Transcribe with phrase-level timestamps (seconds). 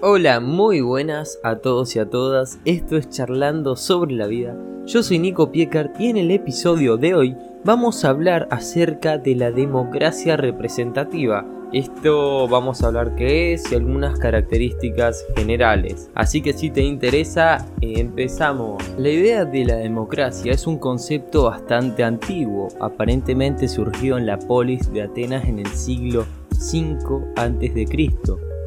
[0.00, 2.60] Hola, muy buenas a todos y a todas.
[2.64, 4.56] Esto es Charlando sobre la vida.
[4.86, 9.34] Yo soy Nico Piecart y en el episodio de hoy vamos a hablar acerca de
[9.34, 11.44] la democracia representativa.
[11.72, 16.08] Esto vamos a hablar qué es y algunas características generales.
[16.14, 18.80] Así que si te interesa, empezamos.
[18.98, 22.68] La idea de la democracia es un concepto bastante antiguo.
[22.80, 26.24] Aparentemente surgió en la polis de Atenas en el siglo
[26.56, 27.86] 5 a.C.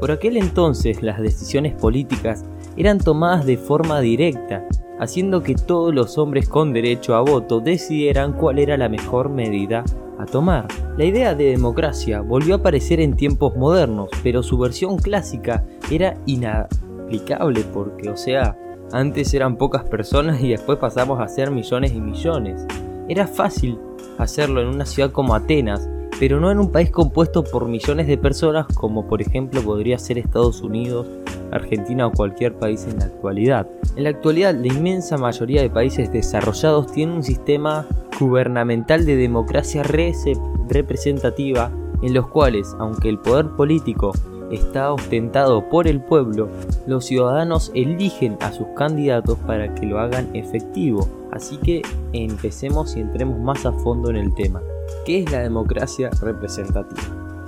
[0.02, 2.44] Por aquel entonces las decisiones políticas
[2.76, 4.66] eran tomadas de forma directa,
[5.00, 9.84] haciendo que todos los hombres con derecho a voto decidieran cuál era la mejor medida
[10.18, 10.66] a tomar.
[10.98, 16.16] La idea de democracia volvió a aparecer en tiempos modernos, pero su versión clásica era
[16.26, 18.58] inaplicable porque, o sea,
[18.92, 22.66] antes eran pocas personas y después pasamos a ser millones y millones.
[23.08, 23.78] Era fácil
[24.18, 25.88] hacerlo en una ciudad como Atenas,
[26.22, 30.20] pero no en un país compuesto por millones de personas como por ejemplo podría ser
[30.20, 31.08] Estados Unidos,
[31.52, 33.68] Argentina o cualquier país en la actualidad.
[33.96, 37.88] En la actualidad la inmensa mayoría de países desarrollados tienen un sistema
[38.20, 41.72] gubernamental de democracia representativa
[42.04, 44.12] en los cuales, aunque el poder político
[44.52, 46.50] está ostentado por el pueblo,
[46.86, 51.10] los ciudadanos eligen a sus candidatos para que lo hagan efectivo.
[51.32, 51.82] Así que
[52.14, 54.62] empecemos y entremos más a fondo en el tema.
[55.06, 57.02] ¿Qué es la democracia representativa?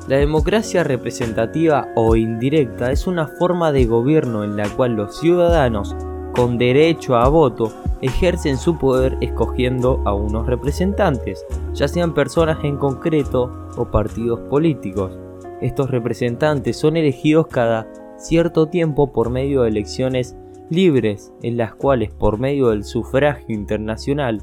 [0.08, 5.96] La democracia representativa o indirecta es una forma de gobierno en la cual los ciudadanos
[6.34, 12.78] con derecho a voto ejercen su poder escogiendo a unos representantes, ya sean personas en
[12.78, 15.18] concreto o partidos políticos.
[15.62, 17.88] Estos representantes son elegidos cada
[18.18, 20.36] cierto tiempo por medio de elecciones
[20.72, 24.42] libres en las cuales por medio del sufragio internacional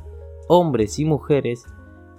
[0.48, 1.64] hombres y mujeres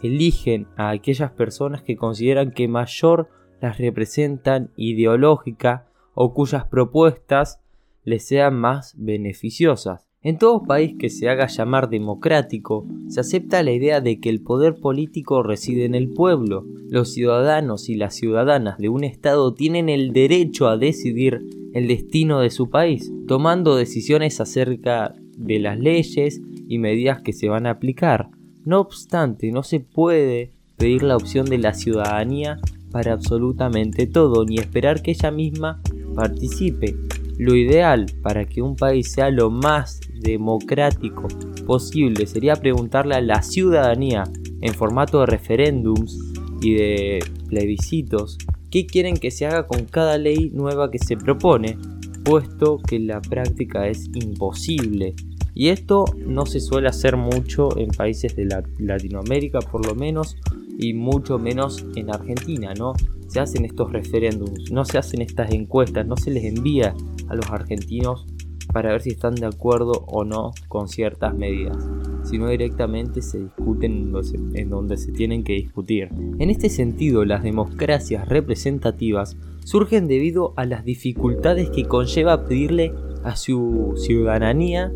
[0.04, 3.30] eligen a aquellas personas que consideran que mayor
[3.62, 7.60] las representan ideológica o cuyas propuestas
[8.04, 10.08] les sean más beneficiosas.
[10.24, 14.42] En todo país que se haga llamar democrático, se acepta la idea de que el
[14.42, 16.64] poder político reside en el pueblo.
[16.90, 21.40] Los ciudadanos y las ciudadanas de un Estado tienen el derecho a decidir
[21.74, 27.50] el destino de su país, tomando decisiones acerca de las leyes y medidas que se
[27.50, 28.30] van a aplicar.
[28.64, 32.60] No obstante, no se puede pedir la opción de la ciudadanía
[32.92, 35.82] para absolutamente todo, ni esperar que ella misma
[36.16, 36.96] participe.
[37.38, 41.28] Lo ideal para que un país sea lo más democrático
[41.66, 44.26] posible sería preguntarle a la ciudadanía
[44.62, 46.20] en formato de referéndums
[46.62, 48.38] y de plebiscitos
[48.70, 51.78] qué quieren que se haga con cada ley nueva que se propone,
[52.24, 55.16] puesto que la práctica es imposible.
[55.54, 58.48] Y esto no se suele hacer mucho en países de
[58.80, 60.38] Latinoamérica por lo menos
[60.78, 62.94] y mucho menos en Argentina, ¿no?
[63.28, 66.94] Se hacen estos referéndums, no se hacen estas encuestas, no se les envía
[67.28, 68.26] a los argentinos
[68.72, 71.78] para ver si están de acuerdo o no con ciertas medidas,
[72.24, 74.14] sino directamente se discuten
[74.54, 76.10] en donde se tienen que discutir.
[76.40, 83.36] En este sentido, las democracias representativas surgen debido a las dificultades que conlleva pedirle a
[83.36, 84.92] su ciudadanía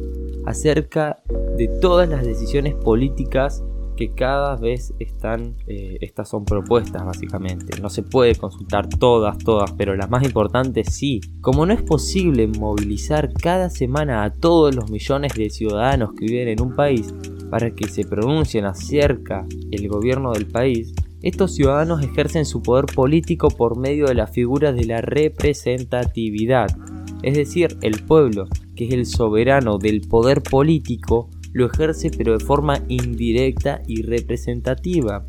[0.45, 1.21] acerca
[1.57, 3.63] de todas las decisiones políticas
[3.95, 7.79] que cada vez están, eh, estas son propuestas básicamente.
[7.81, 11.21] No se puede consultar todas, todas, pero las más importantes sí.
[11.41, 16.49] Como no es posible movilizar cada semana a todos los millones de ciudadanos que viven
[16.49, 17.13] en un país
[17.49, 23.47] para que se pronuncien acerca el gobierno del país, estos ciudadanos ejercen su poder político
[23.47, 26.67] por medio de la figura de la representatividad,
[27.23, 32.43] es decir, el pueblo, que es el soberano del poder político, lo ejerce pero de
[32.43, 35.23] forma indirecta y representativa.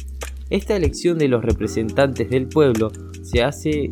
[0.51, 2.93] Esta elección de los representantes del pueblo
[3.23, 3.91] se hace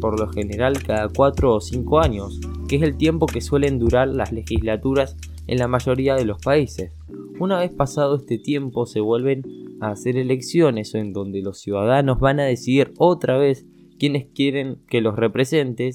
[0.00, 4.08] por lo general cada 4 o 5 años, que es el tiempo que suelen durar
[4.08, 5.16] las legislaturas
[5.46, 6.92] en la mayoría de los países.
[7.38, 9.42] Una vez pasado este tiempo se vuelven
[9.80, 13.66] a hacer elecciones en donde los ciudadanos van a decidir otra vez
[13.98, 15.92] quiénes quieren que los representen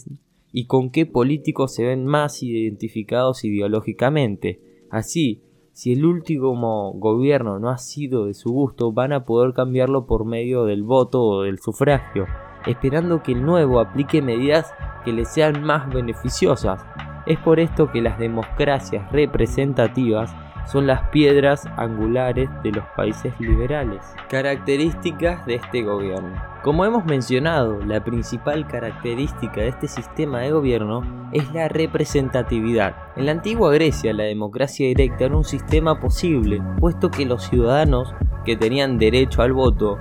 [0.52, 4.62] y con qué políticos se ven más identificados ideológicamente.
[4.90, 10.06] Así, si el último gobierno no ha sido de su gusto, van a poder cambiarlo
[10.06, 12.26] por medio del voto o del sufragio,
[12.66, 14.74] esperando que el nuevo aplique medidas
[15.06, 16.86] que le sean más beneficiosas.
[17.26, 20.36] Es por esto que las democracias representativas
[20.72, 24.02] son las piedras angulares de los países liberales.
[24.30, 26.42] Características de este gobierno.
[26.64, 32.96] Como hemos mencionado, la principal característica de este sistema de gobierno es la representatividad.
[33.16, 38.14] En la antigua Grecia la democracia directa era un sistema posible, puesto que los ciudadanos
[38.46, 40.00] que tenían derecho al voto,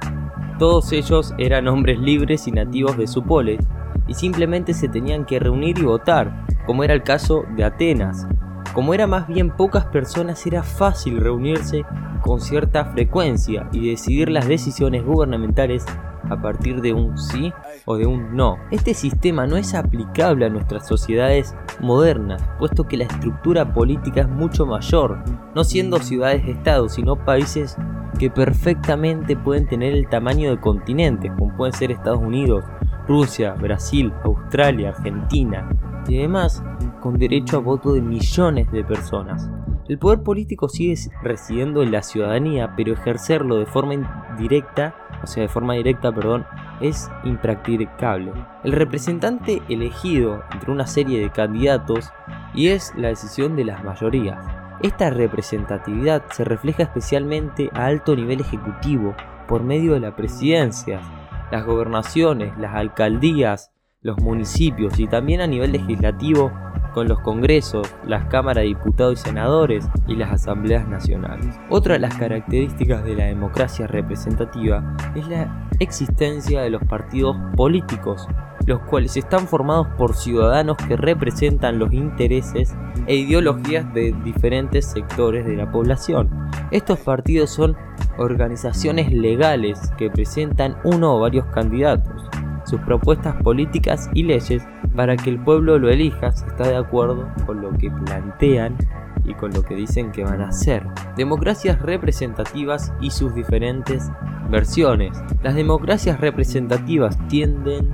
[0.59, 3.61] todos ellos eran hombres libres y nativos de su polis,
[4.09, 8.27] y simplemente se tenían que reunir y votar, como era el caso de Atenas.
[8.73, 11.85] Como era más bien pocas personas, era fácil reunirse
[12.23, 15.85] con cierta frecuencia y decidir las decisiones gubernamentales
[16.31, 17.53] a partir de un sí
[17.87, 18.59] o de un no.
[18.71, 24.29] Este sistema no es aplicable a nuestras sociedades modernas, puesto que la estructura política es
[24.29, 25.19] mucho mayor,
[25.55, 27.77] no siendo ciudades-estados, sino países
[28.19, 32.65] que perfectamente pueden tener el tamaño de continentes, como pueden ser Estados Unidos,
[33.07, 35.69] Rusia, Brasil, Australia, Argentina,
[36.09, 36.63] y además
[37.01, 39.51] con derecho a voto de millones de personas.
[39.89, 45.45] El poder político sigue residiendo en la ciudadanía, pero ejercerlo de forma indirecta, o sea,
[45.45, 46.45] de forma directa, perdón,
[46.81, 48.33] es impracticable.
[48.65, 52.11] El representante elegido entre una serie de candidatos
[52.55, 54.45] y es la decisión de las mayorías.
[54.83, 59.15] Esta representatividad se refleja especialmente a alto nivel ejecutivo
[59.49, 61.01] por medio de la presidencia,
[61.51, 66.53] las gobernaciones, las alcaldías, los municipios y también a nivel legislativo
[66.95, 71.59] con los congresos, las cámaras de diputados y senadores y las asambleas nacionales.
[71.69, 78.27] Otra de las características de la democracia representativa es la existencia de los partidos políticos,
[78.67, 82.75] los cuales están formados por ciudadanos que representan los intereses
[83.07, 86.49] e ideologías de diferentes sectores de la población.
[86.71, 87.77] Estos partidos son
[88.19, 92.29] organizaciones legales que presentan uno o varios candidatos,
[92.69, 94.63] sus propuestas políticas y leyes
[94.95, 98.77] para que el pueblo lo elija si está de acuerdo con lo que plantean
[99.25, 100.87] y con lo que dicen que van a hacer.
[101.17, 104.11] Democracias representativas y sus diferentes
[104.51, 105.13] versiones.
[105.43, 107.91] Las democracias representativas tienden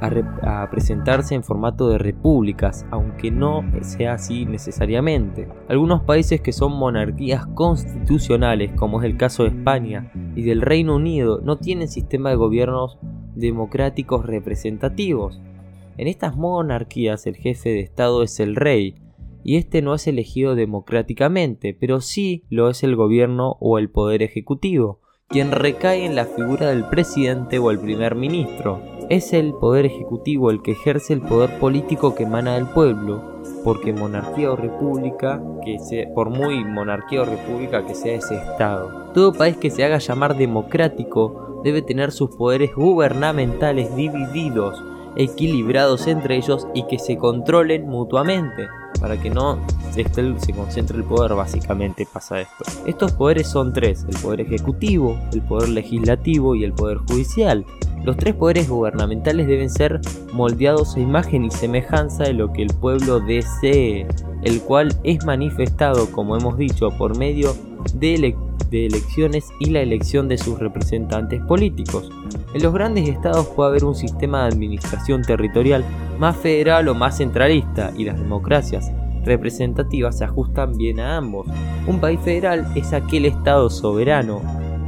[0.00, 5.48] a, presentarse en formato de repúblicas, aunque no sea así necesariamente.
[5.68, 10.96] Algunos países que son monarquías constitucionales, como es el caso de España y del Reino
[10.96, 12.98] Unido, no tienen sistema de gobiernos
[13.34, 15.40] democráticos representativos.
[15.96, 18.94] En estas monarquías el jefe de Estado es el rey,
[19.42, 24.22] y este no es elegido democráticamente, pero sí lo es el gobierno o el poder
[24.22, 28.82] ejecutivo, quien recae en la figura del presidente o el primer ministro.
[29.08, 33.92] Es el poder ejecutivo el que ejerce el poder político que emana del pueblo, porque
[33.92, 39.12] monarquía o república, que sea, por muy monarquía o república que sea ese estado.
[39.12, 44.82] Todo país que se haga llamar democrático debe tener sus poderes gubernamentales divididos,
[45.16, 48.68] equilibrados entre ellos y que se controlen mutuamente
[49.00, 49.58] para que no
[49.92, 52.64] se concentre el poder, básicamente pasa esto.
[52.86, 57.64] Estos poderes son tres, el poder ejecutivo, el poder legislativo y el poder judicial.
[58.04, 60.00] Los tres poderes gubernamentales deben ser
[60.32, 64.06] moldeados a imagen y semejanza de lo que el pueblo desee,
[64.42, 67.54] el cual es manifestado, como hemos dicho, por medio
[67.94, 68.36] de,
[68.70, 72.10] de elecciones y la elección de sus representantes políticos.
[72.54, 75.84] En los grandes estados puede haber un sistema de administración territorial
[76.18, 78.90] más federal o más centralista y las democracias
[79.24, 81.46] representativas se ajustan bien a ambos.
[81.86, 84.40] Un país federal es aquel estado soberano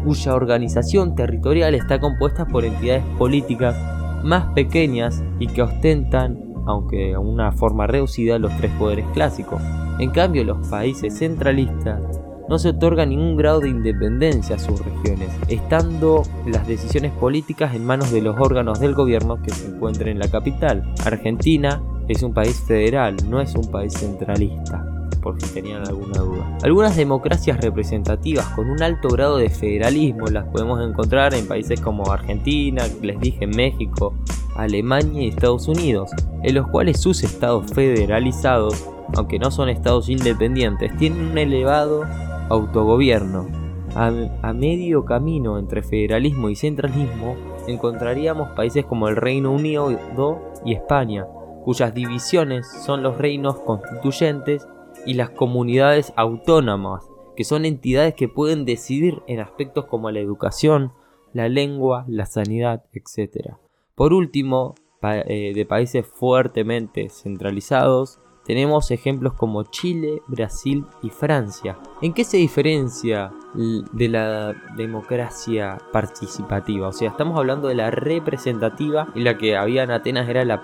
[0.05, 3.77] cuya organización territorial está compuesta por entidades políticas
[4.25, 9.63] más pequeñas y que ostentan, aunque de una forma reducida, los tres poderes clásicos.
[9.99, 15.31] En cambio, los países centralistas no se otorga ningún grado de independencia a sus regiones,
[15.49, 20.19] estando las decisiones políticas en manos de los órganos del gobierno que se encuentran en
[20.19, 20.93] la capital.
[21.05, 24.85] Argentina es un país federal, no es un país centralista,
[25.23, 26.59] por si tenían alguna duda.
[26.63, 32.11] Algunas democracias representativas con un alto grado de federalismo las podemos encontrar en países como
[32.11, 34.15] Argentina, les dije México,
[34.57, 36.11] Alemania y Estados Unidos,
[36.43, 42.05] en los cuales sus estados federalizados, aunque no son estados independientes, tienen un elevado
[42.53, 43.49] autogobierno.
[43.95, 51.27] A, medio camino entre federalismo y centralismo encontraríamos países como el Reino Unido y España,
[51.65, 54.67] cuyas divisiones son los reinos constituyentes
[55.05, 57.05] y las comunidades autónomas,
[57.37, 60.93] que son entidades que pueden decidir en aspectos como la educación,
[61.33, 63.55] la lengua, la sanidad, etc.
[63.95, 71.79] Por último, eh, de países fuertemente centralizados, tenemos ejemplos como Chile, Brasil y Francia.
[72.01, 76.89] ¿En qué se diferencia de la democracia participativa?
[76.89, 80.63] O sea, estamos hablando de la representativa y la que había en Atenas era la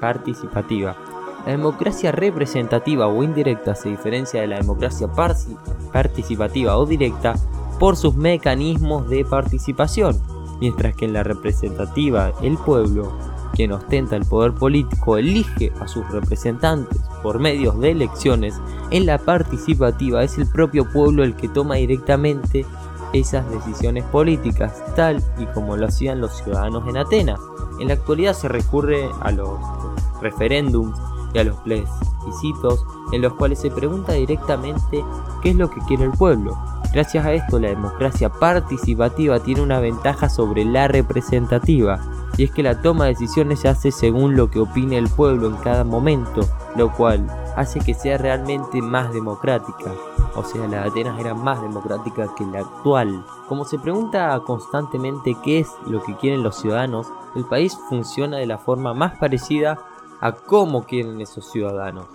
[0.00, 0.96] participativa.
[1.46, 5.08] La democracia representativa o indirecta se diferencia de la democracia
[5.92, 7.34] participativa o directa
[7.78, 10.20] por sus mecanismos de participación,
[10.60, 13.12] mientras que en la representativa el pueblo
[13.54, 19.18] quien ostenta el poder político elige a sus representantes por medios de elecciones, en la
[19.18, 22.66] participativa es el propio pueblo el que toma directamente
[23.12, 27.40] esas decisiones políticas, tal y como lo hacían los ciudadanos en Atenas.
[27.80, 29.58] En la actualidad se recurre a los
[30.20, 30.98] referéndums
[31.32, 35.04] y a los plebiscitos en los cuales se pregunta directamente
[35.42, 36.56] qué es lo que quiere el pueblo.
[36.92, 42.00] Gracias a esto la democracia participativa tiene una ventaja sobre la representativa,
[42.36, 45.48] y es que la toma de decisiones se hace según lo que opine el pueblo
[45.48, 46.42] en cada momento,
[46.76, 47.26] lo cual
[47.56, 49.92] hace que sea realmente más democrática.
[50.34, 53.24] O sea, la de Atenas era más democrática que la actual.
[53.48, 58.46] Como se pregunta constantemente qué es lo que quieren los ciudadanos, el país funciona de
[58.46, 59.78] la forma más parecida
[60.20, 62.06] a cómo quieren esos ciudadanos.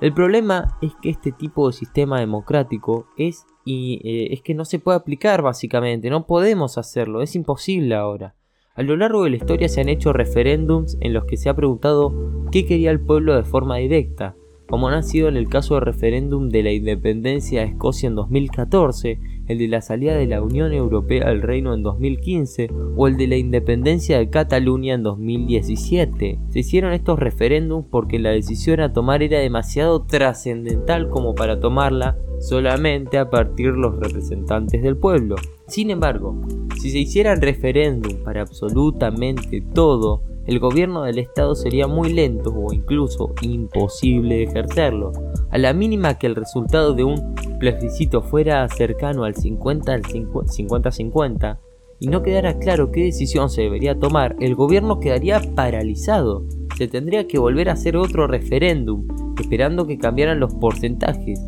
[0.00, 4.64] El problema es que este tipo de sistema democrático es y eh, es que no
[4.64, 8.34] se puede aplicar básicamente, no podemos hacerlo, es imposible ahora.
[8.78, 11.56] A lo largo de la historia se han hecho referéndums en los que se ha
[11.56, 14.36] preguntado qué quería el pueblo de forma directa,
[14.68, 19.18] como han sido en el caso del referéndum de la independencia de Escocia en 2014,
[19.48, 23.26] el de la salida de la Unión Europea al Reino en 2015 o el de
[23.26, 26.38] la independencia de Cataluña en 2017.
[26.48, 32.16] Se hicieron estos referéndums porque la decisión a tomar era demasiado trascendental como para tomarla
[32.40, 35.36] solamente a partir de los representantes del pueblo.
[35.66, 36.40] Sin embargo,
[36.80, 42.72] si se hicieran referéndum para absolutamente todo, el gobierno del Estado sería muy lento o
[42.72, 45.12] incluso imposible ejercerlo.
[45.50, 51.58] A la mínima que el resultado de un plebiscito fuera cercano al 50-50
[52.00, 56.46] y no quedara claro qué decisión se debería tomar, el gobierno quedaría paralizado.
[56.78, 59.06] Se tendría que volver a hacer otro referéndum,
[59.38, 61.38] esperando que cambiaran los porcentajes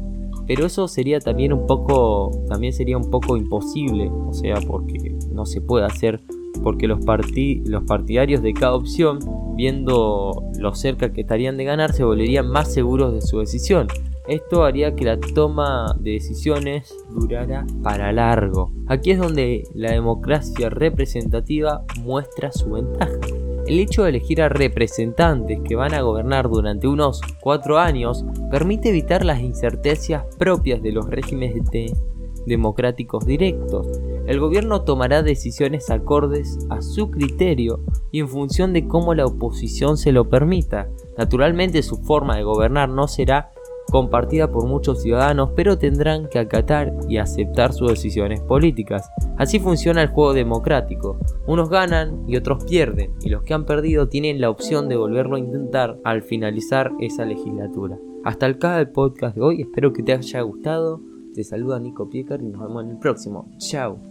[0.47, 5.47] pero eso sería también un poco también sería un poco imposible o sea porque no
[5.47, 6.21] se puede hacer
[6.62, 9.19] porque los, partidarios de cada opción
[9.57, 13.88] viendo lo cerca que estarían de ganar se volverían más seguros de su decisión
[14.30, 18.71] esto haría que la toma de decisiones durara para largo.
[18.87, 23.19] Aquí es donde la democracia representativa muestra su ventaja.
[23.66, 28.90] El hecho de elegir a representantes que van a gobernar durante unos cuatro años permite
[28.90, 31.57] evitar las incertezas propias de los regímenes
[32.47, 33.87] democráticos directos.
[34.26, 37.80] El gobierno tomará decisiones acordes a su criterio
[38.12, 40.88] y en función de cómo la oposición se lo permita.
[41.18, 43.50] Naturalmente su forma de gobernar no será
[43.90, 49.11] compartida por muchos ciudadanos, pero tendrán que acatar y aceptar sus decisiones políticas.
[49.37, 51.18] Así funciona el juego democrático.
[51.47, 55.37] Unos ganan y otros pierden, y los que han perdido tienen la opción de volverlo
[55.37, 57.99] a intentar al finalizar esa legislatura.
[58.25, 61.00] Hasta acá el podcast de hoy, espero que te haya gustado.
[61.40, 63.49] Te saluda Nico Piecar y nos vemos en el próximo.
[63.56, 64.10] Chao.